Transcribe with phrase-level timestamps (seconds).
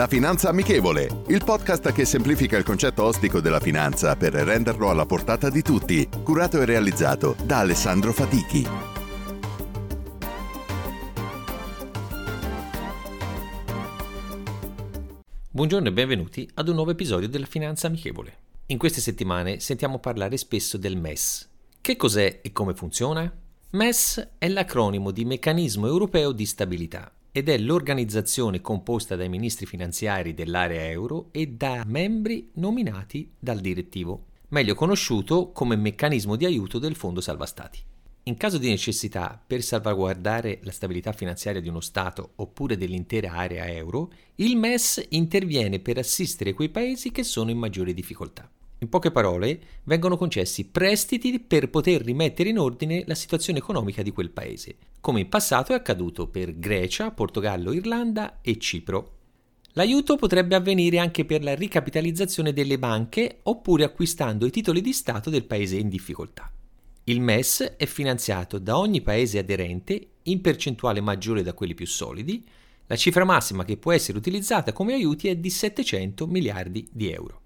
[0.00, 5.04] La Finanza Amichevole, il podcast che semplifica il concetto ostico della finanza per renderlo alla
[5.04, 8.66] portata di tutti, curato e realizzato da Alessandro Fatichi.
[15.50, 18.36] Buongiorno e benvenuti ad un nuovo episodio della Finanza Amichevole.
[18.68, 21.46] In queste settimane sentiamo parlare spesso del MES.
[21.78, 23.30] Che cos'è e come funziona?
[23.72, 30.34] MES è l'acronimo di Meccanismo Europeo di Stabilità ed è l'organizzazione composta dai ministri finanziari
[30.34, 36.96] dell'area euro e da membri nominati dal direttivo, meglio conosciuto come meccanismo di aiuto del
[36.96, 37.78] Fondo Salva Stati.
[38.24, 43.66] In caso di necessità per salvaguardare la stabilità finanziaria di uno Stato oppure dell'intera area
[43.68, 48.48] euro, il MES interviene per assistere quei paesi che sono in maggiore difficoltà.
[48.82, 54.10] In poche parole, vengono concessi prestiti per poter rimettere in ordine la situazione economica di
[54.10, 59.16] quel paese, come in passato è accaduto per Grecia, Portogallo, Irlanda e Cipro.
[59.72, 65.28] L'aiuto potrebbe avvenire anche per la ricapitalizzazione delle banche oppure acquistando i titoli di Stato
[65.28, 66.50] del paese in difficoltà.
[67.04, 72.46] Il MES è finanziato da ogni paese aderente in percentuale maggiore da quelli più solidi.
[72.86, 77.40] La cifra massima che può essere utilizzata come aiuti è di 700 miliardi di euro.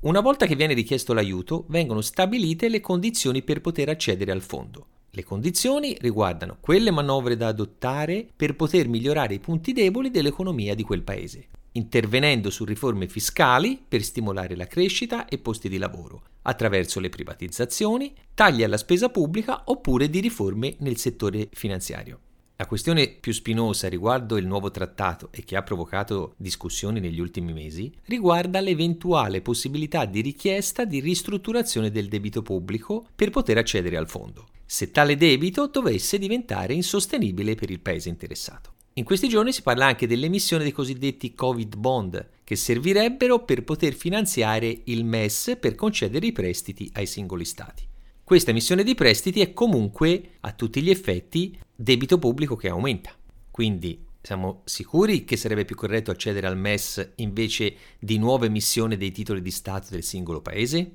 [0.00, 4.86] Una volta che viene richiesto l'aiuto, vengono stabilite le condizioni per poter accedere al fondo.
[5.10, 10.84] Le condizioni riguardano quelle manovre da adottare per poter migliorare i punti deboli dell'economia di
[10.84, 17.00] quel paese, intervenendo su riforme fiscali per stimolare la crescita e posti di lavoro, attraverso
[17.00, 22.20] le privatizzazioni, tagli alla spesa pubblica oppure di riforme nel settore finanziario.
[22.60, 27.52] La questione più spinosa riguardo il nuovo trattato e che ha provocato discussioni negli ultimi
[27.52, 34.08] mesi riguarda l'eventuale possibilità di richiesta di ristrutturazione del debito pubblico per poter accedere al
[34.08, 38.72] fondo, se tale debito dovesse diventare insostenibile per il paese interessato.
[38.94, 43.94] In questi giorni si parla anche dell'emissione dei cosiddetti Covid bond, che servirebbero per poter
[43.94, 47.86] finanziare il MES per concedere i prestiti ai singoli stati.
[48.24, 53.14] Questa emissione di prestiti è comunque, a tutti gli effetti, debito pubblico che aumenta.
[53.52, 59.12] Quindi siamo sicuri che sarebbe più corretto accedere al MES invece di nuova emissione dei
[59.12, 60.90] titoli di Stato del singolo paese?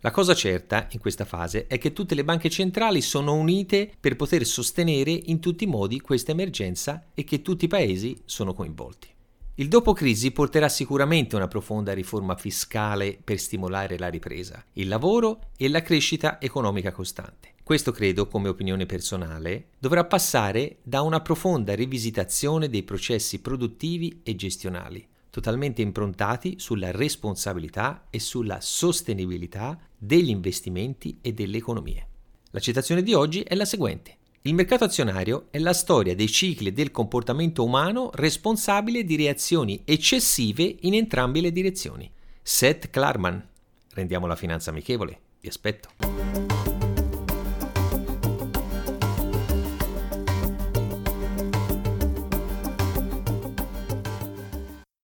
[0.00, 4.16] La cosa certa in questa fase è che tutte le banche centrali sono unite per
[4.16, 9.08] poter sostenere in tutti i modi questa emergenza e che tutti i paesi sono coinvolti.
[9.54, 15.50] Il dopo crisi porterà sicuramente una profonda riforma fiscale per stimolare la ripresa, il lavoro
[15.56, 17.53] e la crescita economica costante.
[17.64, 24.36] Questo credo, come opinione personale, dovrà passare da una profonda rivisitazione dei processi produttivi e
[24.36, 32.06] gestionali, totalmente improntati sulla responsabilità e sulla sostenibilità degli investimenti e delle economie.
[32.50, 34.18] La citazione di oggi è la seguente.
[34.42, 40.76] Il mercato azionario è la storia dei cicli del comportamento umano responsabile di reazioni eccessive
[40.80, 42.12] in entrambe le direzioni.
[42.42, 43.42] Seth Klarman.
[43.94, 45.18] Rendiamo la finanza amichevole.
[45.40, 46.73] Vi aspetto.